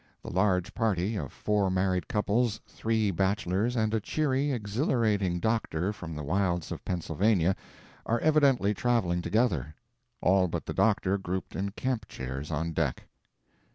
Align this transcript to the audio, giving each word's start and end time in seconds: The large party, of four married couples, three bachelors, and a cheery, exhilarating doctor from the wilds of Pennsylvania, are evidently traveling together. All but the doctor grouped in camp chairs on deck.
The 0.23 0.33
large 0.33 0.73
party, 0.73 1.15
of 1.15 1.31
four 1.31 1.69
married 1.69 2.07
couples, 2.07 2.59
three 2.67 3.11
bachelors, 3.11 3.75
and 3.75 3.93
a 3.93 3.99
cheery, 3.99 4.51
exhilarating 4.51 5.39
doctor 5.39 5.93
from 5.93 6.15
the 6.15 6.23
wilds 6.23 6.71
of 6.71 6.83
Pennsylvania, 6.83 7.55
are 8.07 8.17
evidently 8.21 8.73
traveling 8.73 9.21
together. 9.21 9.75
All 10.19 10.47
but 10.47 10.65
the 10.65 10.73
doctor 10.73 11.19
grouped 11.19 11.55
in 11.55 11.69
camp 11.73 12.07
chairs 12.07 12.49
on 12.49 12.73
deck. 12.73 13.07